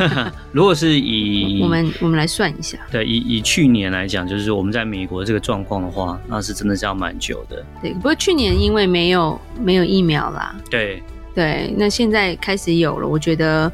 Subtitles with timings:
[0.52, 7.64] 如果是以我们我们来算一下，对，以以去年来讲，就是我们在美国这个状况的话，那是真的是要蛮久的。
[7.80, 11.02] 对，不过去年因为没有没有疫苗啦，对
[11.34, 13.70] 对，那现在开始有了，我觉得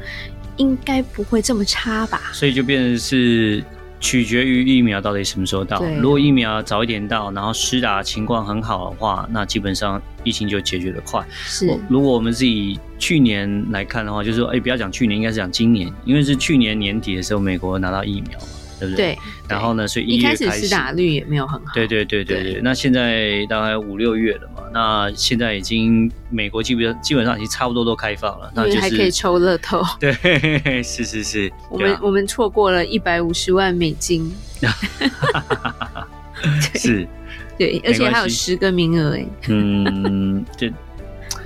[0.57, 2.21] 应该不会这么差吧。
[2.33, 3.63] 所以就变成是。
[4.05, 5.81] 取决于疫苗到底什么时候到。
[5.97, 11.25] 如果疫苗早一点到，然后施打情况很好的话，那基本上疫情就解决的快。
[11.31, 18.47] 是，如果我们是以去年来看的话，就是说，哎，不要讲去年，应该是讲今年，因为是去年年底的时候，美国拿到疫苗嘛。
[18.79, 19.13] 对不对？
[19.13, 21.71] 对，然后呢，所以一月开始，打率也没有很好。
[21.73, 22.61] 对对对对对，对。
[22.61, 29.81] 那现在大概五六月了嘛，那现在已经美国基本上基本上已经差不多都开放了，那就是还可以抽乐透。
[30.01, 31.49] 对，是是是。
[31.69, 34.29] 我们、啊、我们错过了一百五十万美金。
[36.75, 37.07] 是。
[37.57, 39.25] 对，而且还有十个名额哎。
[39.49, 40.67] 嗯，就。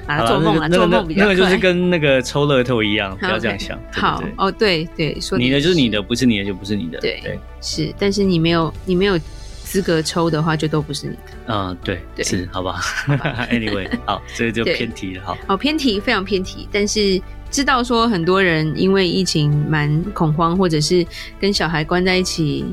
[0.07, 3.77] 啊，做梦啊，做梦比较那个就是跟那个抽乐透一样，不要这样想。
[3.91, 6.97] 好哦，对对，说你的就是你的，不是你的就不是你的。
[6.99, 9.19] 对对，是，但是你没有你没有
[9.65, 11.19] 资格抽的话，就都不是你的。
[11.47, 12.79] 嗯，对对，是，好吧。
[13.51, 15.37] Anyway，好，这个就偏题了，好。
[15.45, 16.69] 好偏题，非常偏题。
[16.71, 21.05] 但是知道说很多人因为疫情蛮恐慌，或者是
[21.37, 22.65] 跟小孩关在一起，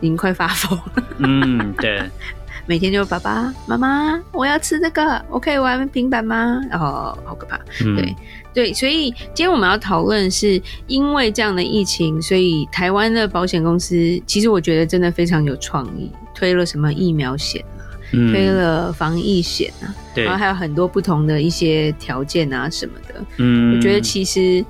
[0.00, 0.80] 已经快发疯。
[1.18, 2.00] 嗯，对。
[2.68, 6.60] 每天就爸爸妈妈，我要吃这个，我可以玩平板吗？
[6.70, 8.16] 然后好可怕，嗯、对
[8.52, 24.62] 对，所以今天我们要讨论是因为这样的疫情，所以台湾的保险公司其实我觉得真的非常有创意，推了什么疫苗险啊，嗯、推了防疫险啊，对，然后还有很多不同的一些条件啊什么的，嗯，我觉得其实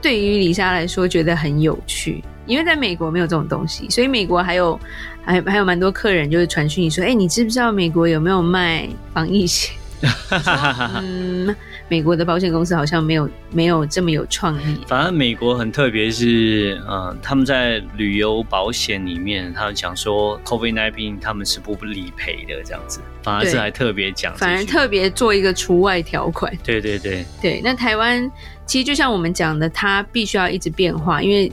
[0.00, 2.22] 对于李莎来说觉得很有趣。
[2.46, 4.78] 因为在美国没有这种东西，所以美国还有
[5.24, 9.74] 还还有蛮多客人就是传讯你说，哎、欸，你知不知道美国有没有卖防疫险？
[11.00, 11.56] 嗯，
[11.88, 14.78] 美国的保险公司好像没有没有这么有创意。
[14.86, 26.52] 反正美国很特别，是嗯，他们在旅游保险里面，他们讲说 COVID-19 他们是不理赔的这样子，反而是还特别讲，反而特别做一个除外条款。
[26.62, 28.30] 对对对对，那台湾
[28.66, 31.50] 其实就像我们讲的，它必须要一直变化，因为。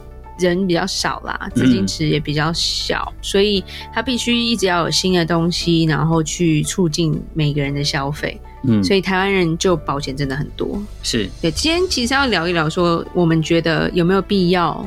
[0.48, 8.40] 人比较少啦，资金池也比较小，嗯，所以他必须一直要有新的东西，然后去促进每个人的消费。
[8.66, 10.82] 嗯，所以台湾人就保险真的很多。
[11.02, 14.86] 是对，今天其实要聊一聊，说我们觉得有没有必要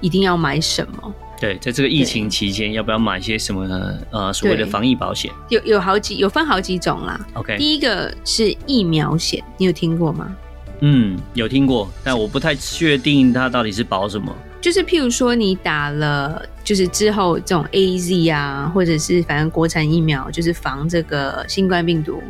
[0.00, 1.14] 一定要买什么？
[1.40, 3.98] 对，在这个疫情期间，要不要买一些什么呢？
[4.10, 7.20] 呃，所谓的防疫保险，有有好几，有分好几种啦。
[7.34, 10.36] OK，第一个是疫苗险，你有听过吗？
[10.80, 14.32] 嗯，有听过，但我不太确定它到底是保什么。
[14.68, 22.22] 就是譬如说，你打了，就是之后这种 AZ 啊，或者是反正国产疫苗，就是防这个新冠病毒，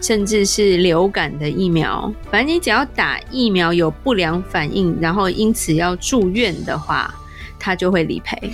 [0.00, 7.12] 甚至是流感的疫苗，反正你只要打疫苗有不良反应，然后因此要住院的话，
[7.58, 8.52] 它就会理赔。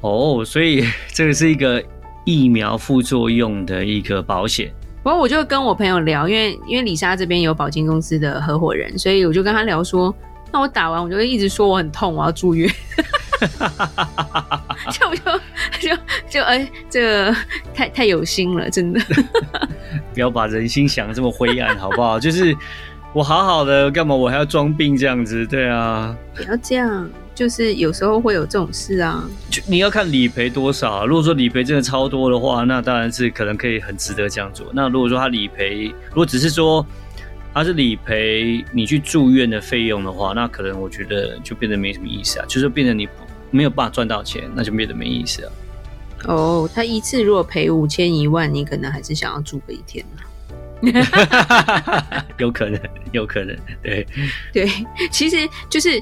[0.00, 0.84] 哦，所以
[1.14, 1.80] 这个是一个
[2.24, 4.72] 疫苗副作用的一个保险。
[5.04, 10.12] 不过我就跟我朋友聊，因为因为李莎这边有保金公司的合伙人，所以我就跟他聊说。
[10.56, 12.66] 那我打完，我就会一直说我很痛，我要住院。
[14.90, 15.38] 就就
[15.78, 15.94] 就
[16.30, 17.36] 就哎、欸，这个
[17.74, 18.98] 太太有心了，真的。
[20.14, 22.18] 不要把人心想的这么灰暗，好不好？
[22.18, 22.56] 就是
[23.12, 25.46] 我好好的，干嘛我还要装病这样子？
[25.46, 27.06] 对啊，不要这样。
[27.34, 29.22] 就是有时候会有这种事啊。
[29.50, 31.06] 就你要看理赔多少。
[31.06, 34.66] 如果说理赔真的超多的话，那当然是可能可以很值得这样做。
[34.72, 36.86] 那如果说他理赔，如果只是说。
[37.56, 43.08] 他是理赔你去住院的费用的话，那可能我觉得就变得没什么意思啊，就是变得你
[43.50, 45.52] 没有办法赚到钱，那就变得没意思啊。
[46.26, 50.04] 哦，他一次如果赔五千一万，你可能还是想要住个一天
[52.36, 52.78] 有可能，
[53.12, 54.06] 有可能，对
[54.52, 54.68] 对，
[55.10, 55.98] 其实就是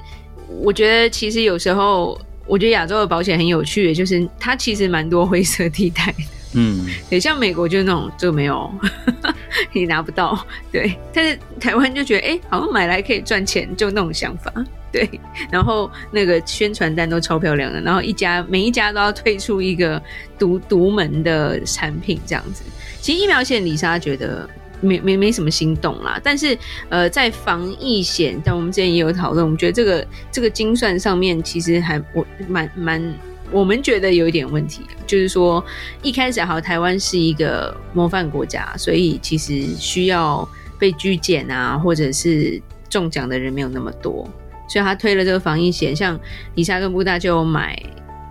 [0.48, 6.18] 我觉得，其实有时候我觉得亚洲的保险很有趣，就是它其实蛮多灰色地带的。
[6.54, 8.72] 嗯，对，像美国就是那种就没有，
[9.72, 10.96] 你拿不到，对。
[11.12, 14.52] 但是台湾就觉得，哎、好像买来可以赚钱，就那种想法，
[14.92, 15.08] 对。
[15.50, 20.00] 然后那个宣传单都超漂亮的，然后一家每一家都要推出一个
[20.38, 22.62] 独独门的产品这样子。
[23.00, 24.48] 其实疫苗险，李莎觉得
[24.80, 26.20] 没没没什么心动啦。
[26.22, 26.56] 但是
[26.88, 33.14] 呃，在防疫险，但我们之前也有讨论，我们觉得这个这个精算上面其实还我蛮蛮，
[33.54, 35.64] 我们觉得有一点问题，就是说
[36.02, 40.46] 一开始好，台湾是一个模范国家，所以其实需要
[40.76, 42.60] 被拘检啊，或者是
[42.90, 44.28] 中奖的人没有那么多，
[44.68, 46.18] 所以他推了这个防疫险，像
[46.56, 47.80] 里莎跟布大就买。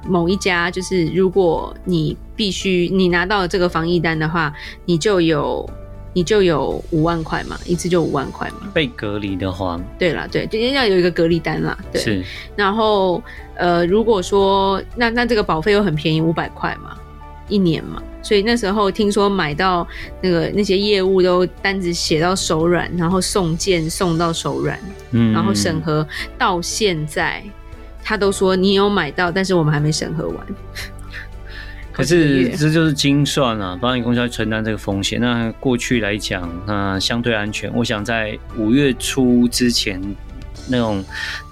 [0.05, 4.53] 某一家就是，如果你必须你拿到这个防疫单的话，
[4.83, 5.65] 你就有
[6.13, 8.69] 你就有五万块嘛，一次就五万块嘛。
[8.73, 11.77] 被隔离的话，对啦，对，就要有一个隔离单啦。
[11.91, 12.01] 对。
[12.01, 12.23] 是。
[12.55, 13.21] 然后
[13.55, 16.95] 呃，如果说那那这个保费又很便宜，五百块嘛，
[17.49, 19.87] 一年嘛，所以那时候听说买到
[20.21, 24.79] 那个那些业务都单子写到手软，然后送件送到手软，
[25.11, 26.07] 嗯，然后审核
[26.37, 27.43] 到现在。
[28.05, 30.47] 他都说你有买到，但是我们还没审核完。
[31.93, 35.21] 可是这就是精算啊，保险公司要承担这个风险。
[35.21, 37.71] 那过去来讲，那相对安全。
[37.73, 40.01] 我想在五月初之前，
[40.67, 41.05] 那种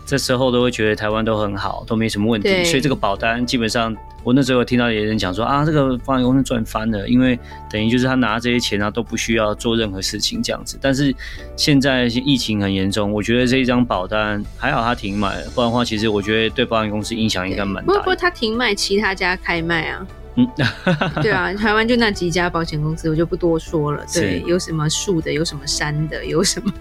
[0.05, 3.95] 这时候都会觉得台湾都很好，都没什么问题，所以这个保单基本上。
[4.23, 7.39] 我那时候有听到有人讲说啊，这个保险公司赚翻了，因为
[7.71, 10.77] 等于就是他拿这些钱啊都不需要做任何事情这样子。
[10.79, 11.11] 但是
[11.57, 17.93] 现在疫情很严重，我觉得这一张保单还好他停卖了，不然的话其实我觉得对保险公司影响应该蛮大。
[17.93, 20.05] 不不过他停卖，其他家开卖啊。
[20.35, 20.47] 嗯，
[21.21, 24.05] 对啊，台湾就那几家保险公司，我就不多说了。
[24.13, 26.71] 对，有什么树的，有什么山的，有什么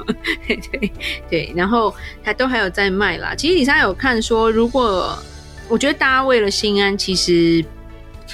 [1.28, 1.92] 对然后
[2.22, 3.34] 他都还有在卖啦。
[3.34, 5.18] 其实里莎有看说，如果
[5.68, 7.64] 我觉得大家为了心安，其实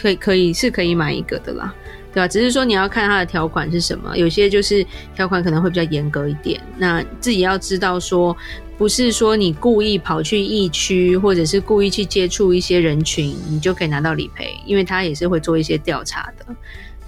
[0.00, 1.74] 可以可以是可以买一个的啦，
[2.12, 2.28] 对吧？
[2.28, 6.60] 只是说你要看它的条款是什么，有些就是条款可能会比较严格一点。
[6.76, 8.36] 那自己要知道说，
[8.78, 16.46] 不是说你故意跑去疫区，或者是故意去接触一些人群，你就可以拿到理赔，因为他也是会做一些调查的。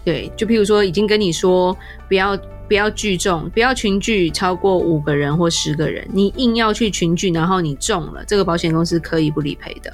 [0.04, 1.76] 对，就譬如说已经跟你说
[2.08, 9.92] 不要不要聚众，不要群聚超过五个人或十个人，你硬要去群聚，然后你中了，这个保险公司可以不理赔的。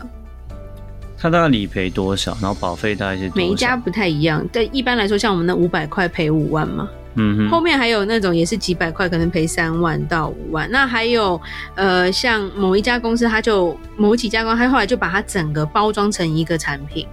[1.19, 2.37] 他大概理赔多少？
[2.41, 3.33] 然后保费大概是？
[3.35, 10.69] 每一家不太一样，但一般来说，像我们那五百块赔五万嘛，嗯哼，后面还有那种也是几百块，可能赔三万到五万。
[10.71, 11.41] 那还有
[11.75, 17.07] 呃，像某一家公司，他就某几家公司，他后来就把它整个包装成一个产品，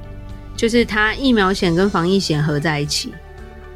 [0.55, 3.13] 就是它疫苗险跟防疫险合在一起。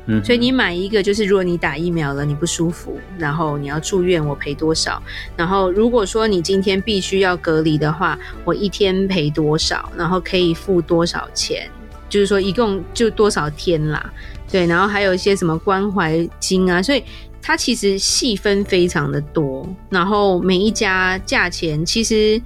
[0.08, 5.02] 嗯，所以你买一个，就是如果你打疫苗了，你不舒服，然后你要住院，我赔多少？
[5.36, 9.92] 然后如果说你今天必须要隔离的话，我一天赔多少？
[9.98, 11.68] 然后可以付多少钱？
[12.16, 14.14] 就是说一共就多少天啦？
[14.50, 17.04] 对，然后还有一些什么关怀金啊，所以
[17.42, 22.42] 它其实细分非常的多，然后每一家价钱其实。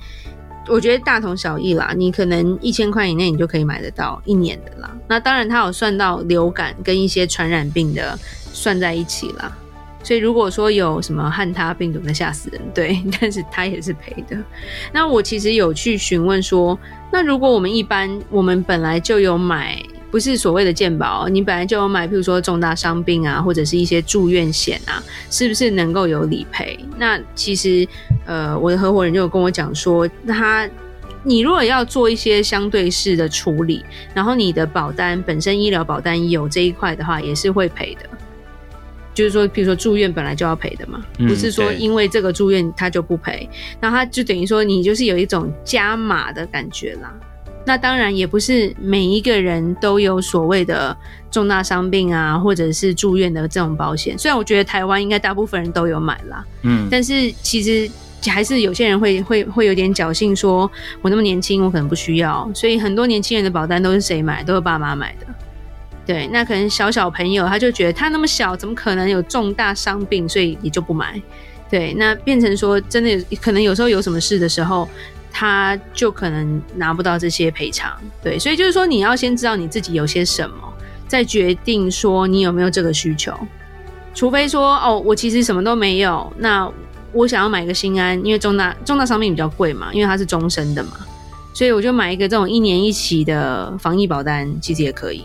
[0.68, 4.96] 我觉得大同小异啦，你可能一千块以内你就可以买得到一年的啦。
[5.08, 8.16] 那当然，它有算到流感跟一些传染病的
[8.54, 9.58] 算在一起啦。
[10.04, 14.38] 所以如果说有什么汉他病毒，那吓死人，对，但是他也是赔的。
[14.92, 16.78] 那我其实有去询问说，
[17.12, 19.82] 那如果我们一般我们本来就有买。
[20.12, 24.98] 不是所谓的健保，你本来就有买，譬如说重大伤病啊，或者是一些住院险啊，
[25.30, 26.80] 是不是能够有理赔？
[26.98, 27.88] 那其实，
[28.26, 30.68] 呃，我的合伙人就有跟我讲说，他，
[31.22, 38.10] 你如果要做一些相对式的处理，然后你的保单本身医疗保单有这一块的话，也是会赔的。
[39.20, 43.50] 就是说，譬如说住院本来就要赔的嘛，不是说因为这个住院他就不赔，
[43.82, 47.14] 那他就等于说你就是有一种加码的感觉啦。
[47.66, 50.96] 那当然也不是每一个人都有所谓的
[51.30, 54.18] 重大伤病啊，或者是住院的这种保险。
[54.18, 57.92] 虽然我觉得台湾应该大部分人都有买啦，嗯，但是其实
[58.28, 60.72] 还是有些人会会会有点侥幸，说
[61.02, 62.50] 我那么年轻，我可能不需要。
[62.56, 64.42] 所以很多年轻人的保单都是谁买？
[64.44, 65.28] 都是爸妈买的。
[66.10, 70.28] 对，那可能小小朋友他就觉得他那么小，怎么可能有重大伤病？
[70.28, 71.22] 所以也就不买。
[71.70, 74.90] 对，那变成说真的可能有时候有什么事的时候。
[75.32, 80.56] 他就可能拿不到这些赔偿，对，所以就是说你要先知道你自己有些什么，
[81.08, 83.32] 再决定说你有没有这个需求。
[84.16, 86.70] 除非说哦，我其实什么都没有，那
[87.14, 90.94] 我想要买一个心安，因为重大重大伤病比较贵嘛，因为它是终身的嘛，
[91.54, 95.24] 所以我就买一个这种一年一期的防疫保单，其实也可以。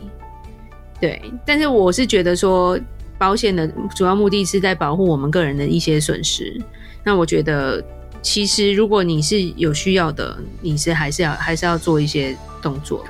[1.00, 2.78] 对，但是我是觉得说
[3.18, 6.60] 保险的主要目的是在保护我们个人的一些损失，
[7.04, 7.84] 那我觉得。
[8.26, 13.04] 其实，如果你是有需要的，你是还是要还是要做一些动作。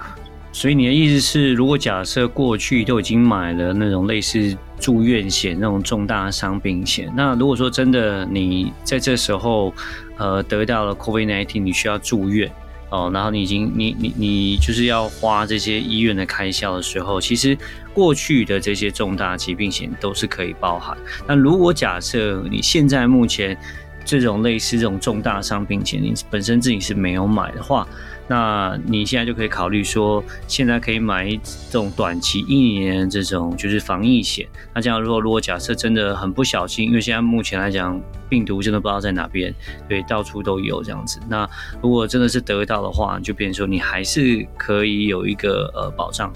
[0.50, 9.72] 所以你的意思是，如果假设过去都已经买了那种类似住院险那种重大伤病险，那如果说真的你在这时候
[10.16, 12.50] 呃得到了 COVID-19，你需要住院
[12.94, 17.58] 哦，然后你已经你你你就是要花这些医院的开销的时候，其实
[17.92, 20.96] 过去的这些重大疾病险都是可以包含。
[21.26, 23.58] 那如果假设你现在目前
[24.04, 27.84] 这种类似这种重大伤病险，你本身自己是没有买的话，
[28.26, 31.38] 那你现在就可以考虑说，现在可以买一
[31.70, 34.46] 种短期一年这种就是防疫险。
[34.74, 39.54] 那这样如果如果假设真的很不小心，因为现在目前来讲病毒真的不知道在哪边，
[39.88, 41.20] 对，到处都有这样子。
[41.28, 41.48] 那
[41.82, 46.32] 如果真的是得到的话，就变成说你还是可以有一个呃保障。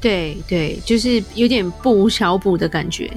[0.00, 3.10] 对对，就是有点不无小补的感觉。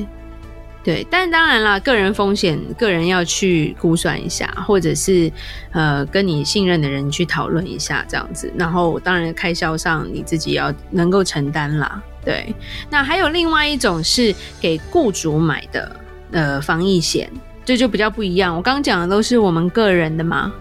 [0.83, 5.31] 对，但当然啦，个人风险，个人要去估算一下，或者是
[5.71, 8.51] 呃，跟你信任的人去讨论一下这样子。
[8.57, 12.03] 然后，当然开销上你自己要能够承担啦。
[12.25, 12.53] 对，
[12.89, 15.95] 那还有另外一种是给雇主买的
[16.31, 17.29] 呃防疫险，
[17.63, 18.53] 这就比较不一样。
[18.53, 20.51] 我刚刚讲的都是我们个人的嘛。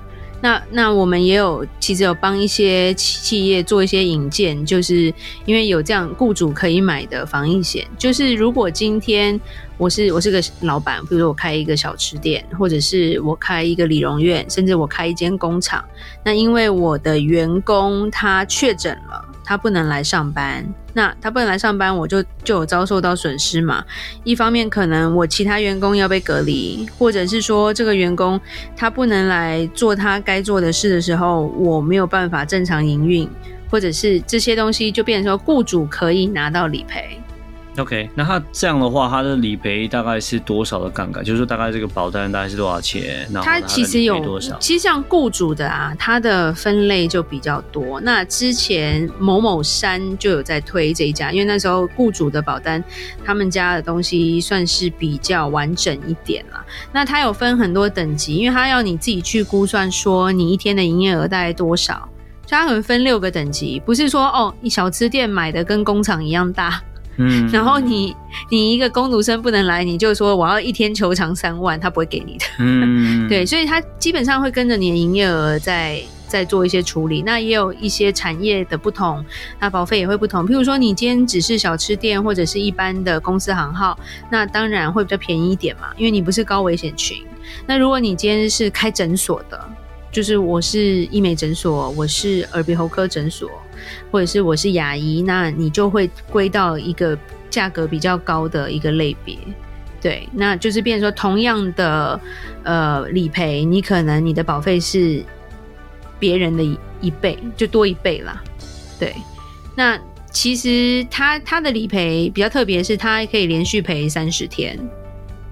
[0.42, 9.40] 那那我们也有，其实有帮一些企业做一些引荐，就是因为有这样雇主可以买的防疫险，就是如果今天
[9.78, 15.84] 我是我是个老板，比如说我开一个小吃店，或者是我开一个理容院，甚至我开一间工厂，
[16.24, 19.24] 那因为我的员工他确诊了。
[19.52, 23.84] 他不能来上班，那他不能来上班，我就就有遭受到损失嘛。
[24.24, 28.40] 一方面可能我其他员工要被隔离，或者是说这个员工
[28.74, 33.28] 他不能来做他该做的事的时候，我没有办法正常营运，
[33.68, 37.20] 或者是这些东西就变成说雇主可以拿到理赔。
[37.78, 41.24] OK，那他这样的话，他的理赔大概是多少的杠杆？
[41.24, 43.26] 就是说大概这个保单大概是多少钱？
[43.30, 44.58] 那他其实有多少？
[44.58, 47.98] 其实像雇主的啊，它的分类就比较多。
[48.02, 52.84] 那之前某某山就有在推这一家，因为那时候雇主的保单，
[53.24, 56.62] 他们家的东西算是比较完整一点啦。
[56.92, 62.06] 那它有分很多等级，因为它要你自己去估算说你一天的营业额大概多少，
[62.46, 66.82] 所以它可能分六个等级，不是说哦，你小吃店买的跟工厂一样大。
[67.16, 68.16] 嗯，然后你
[68.50, 72.44] 你一个工读生不能来，你就说我要一天球场三万，他不会给你的。
[72.58, 77.22] 嗯， 对，所以他基本上会跟着你的营业额在在做一些处理。
[77.22, 79.24] 那也有一些产业的不同，
[79.60, 80.46] 那保费也会不同。
[80.46, 83.98] 譬如说你今天只是小吃店或者是一般的公司行号，
[84.30, 87.18] 那当然会比较便宜一点嘛，因为你不是高危险群。
[87.66, 89.68] 那如果你今天是开诊所的。
[90.12, 93.50] 就是我是医美诊所，我是耳鼻喉科诊所，
[94.10, 99.38] 或者是我是牙医，那你就会归到一个价格比较高的一个类别，
[100.02, 102.20] 对，那就是变成说同样的
[102.62, 105.24] 呃理赔，你可能你的保费是
[106.20, 106.62] 别人的
[107.00, 108.38] 一倍，就多一倍啦，
[109.00, 109.14] 对，
[109.74, 109.98] 那
[110.30, 114.78] 其实他他的理赔比较特别，是他可以连续赔三十天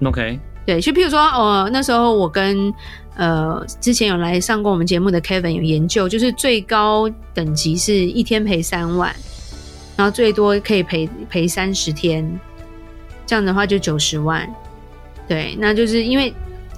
[0.03, 2.71] ，OK，对，就譬如说哦，那时候我跟。
[3.15, 9.13] 呃，之前有来上过我们节目的 Kevin 有研究，就是最高等级是一天赔三万，
[9.97, 12.39] 然后最多可以赔赔三十天，
[13.25, 14.49] 这样的话就九十万。
[15.27, 16.33] 对，那就是因为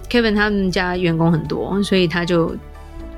[0.09, 2.55] Kevin 他们家员工很多，所以他就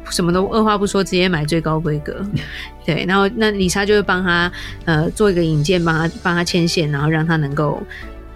[0.09, 2.23] 什么都二话不说，直接买最高规格。
[2.85, 4.51] 对，然后那李莎就会帮他
[4.83, 7.81] 呃做一个引荐，帮他帮他牵线，然后让他能够。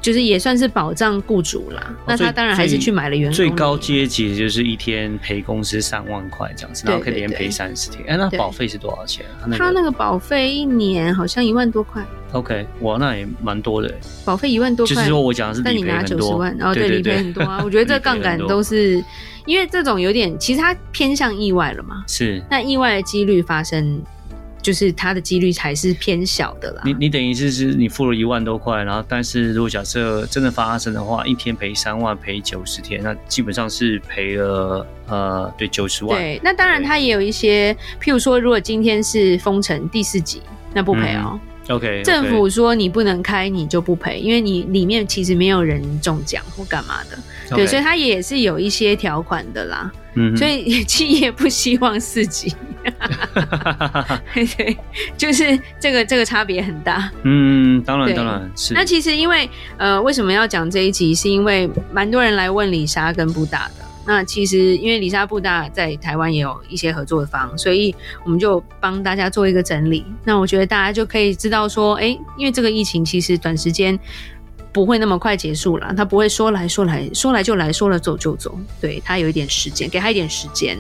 [0.02, 3.36] 就是也算是保障雇主啦，哦、那他当然还是去买了员工。
[3.36, 8.04] 最高阶级就是一天赔公司三万块这样子，然后可以连赔三十天。
[8.08, 9.26] 哎、欸，那保费是多少钱？
[9.42, 12.04] 他那个，他那个保费一年好像一万多块。
[12.32, 13.94] OK，哇，那也蛮多的。
[14.24, 15.90] 保费一万多块，就是说我讲的是理赔很多。
[15.90, 17.62] 但你拿九十万，然后对理赔很多啊。
[17.64, 19.04] 我觉得 这杠杆都是
[19.46, 22.04] 因为这种有点，其实它偏向意外了嘛。
[22.08, 24.02] 是，那意外的几率发生。
[24.62, 26.82] 就是它的几率还是偏小的啦。
[26.86, 36.20] 你你等于是是你付了一万多块，然后但是如果假设真的发生的话，一天赔三万，赔九十天，那基本上是赔了呃对九十万。
[36.20, 40.42] 对，那当然它也有一些，譬如说如果今天是封城第四级，
[40.74, 41.40] 那不赔哦。
[41.68, 47.18] 嗯、OK，政府说你不能开，你就不赔，因为你里面其实没有人中奖或干嘛的。
[47.50, 47.56] Okay.
[47.56, 49.92] 对，所以它也是有一些条款的啦。
[50.16, 52.54] 嗯，所以 企业不希望四级。
[54.58, 54.78] 对，
[55.18, 57.12] 就是这个这个差别很大。
[57.24, 58.74] 嗯，当然当然是。
[58.74, 61.14] 那其实因为呃，为什么要讲这一集？
[61.14, 63.86] 是因为蛮多人来问李莎跟布大的。
[64.06, 67.94] 那其实因为李莎布大在台湾也有一些合作的方，所以
[68.24, 70.06] 我们就帮大家做一个整理。
[70.24, 74.00] 那我觉得大家就可以知道说，哎，因为这个疫情其实短时间。
[74.80, 80.78] 不会那么快结束了，他不会说来说来说来就来说了走就走，对，他有一点时间，给他一点时间，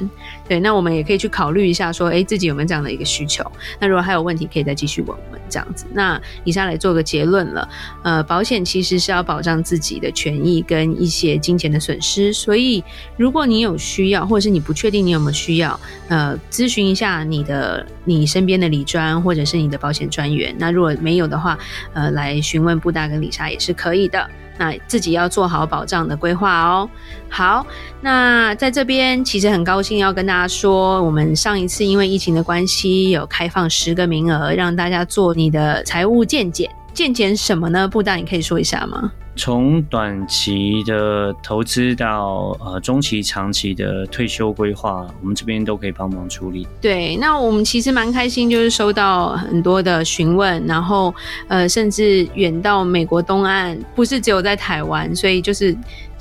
[0.47, 3.43] 对，那我们也可以去考虑一下，说，哎，自己有没有这样的一个需求？
[3.77, 5.85] 那如果还有问题，可以再继续问我们这样子。
[5.91, 7.69] 那以下来做个结论了，
[8.03, 12.81] 呃，保险其实是要保障自己的权益跟一些金钱的损失，所以
[13.17, 15.77] 如果你有需要，或者是你不确定你有没有需要，
[16.07, 20.55] 呃，咨询一下你的你身边的理专或者是你的保险专员。
[20.57, 21.59] 那如果没有的话，
[21.93, 24.29] 呃，来询问布大跟李莎也是可可以的。
[24.59, 26.87] 那自己要做好保障的规划哦。
[27.29, 27.65] 好，
[28.01, 36.69] 那在这边其实很高兴要跟大家说，我们上一次因为疫情的关系，有开放十个名额，让大家做你的财务健检。
[36.93, 37.87] 健检什么呢？
[37.87, 39.11] 布大，你可以说一下吗？
[39.39, 46.67] 从短期的投资到呃中期、长期的退休规划，我们这边都可以帮忙处理。
[46.81, 51.15] 对，那我们其实蛮开心，就是收到很多的询问，然后
[51.47, 55.73] 呃，甚至远到美国东岸，不是只有在台湾，所以就是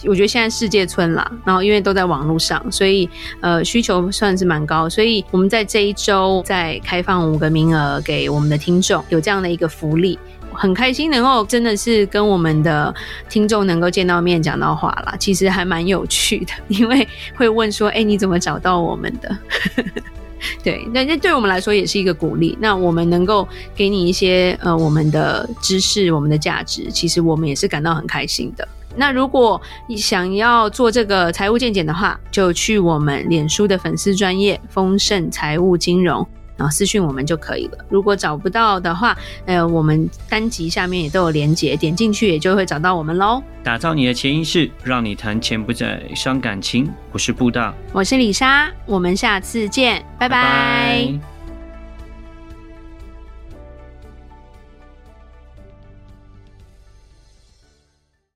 [0.04, 3.10] 我觉得现在世界村啦，然后因为都在网络上，所以
[3.40, 10.16] 呃需求算是蛮高，所以我们在这一周再开放五个名额给我们的听众，有这样的一个福利。
[10.58, 12.94] 很开心能够真的是跟我们的
[13.28, 19.38] 听众能够见到面讲到话啦，其实还蛮有趣的， 因为会问说，哎、你怎么找到我们的？
[20.62, 22.56] 对，那那对我们来说也是一个鼓励。
[22.60, 28.66] 那我们能够给你一些呃我们的知识、我们的价值，其实我们也是感到很开心的。
[28.96, 36.26] 那如果你想要做这个财务健检的话，就去我们脸书的粉丝专业丰盛财务金融。
[36.58, 37.78] 然后私讯我们就可以了。
[37.88, 43.42] 如果找不到的话，呃，我们单集下面也都有连结，点进去也就会找到我们喽。
[43.62, 46.90] 打造你的潜意识，让你谈钱不再伤感情。
[47.12, 50.42] 我是布大，我是李莎，我们下次见，拜拜。
[50.42, 51.37] 拜拜。